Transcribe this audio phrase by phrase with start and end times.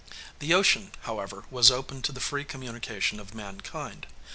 [0.39, 4.07] The ocean, however, was open to the free communication of mankind.